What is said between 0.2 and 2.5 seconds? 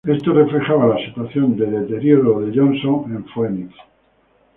reflejaba la situación en deterioro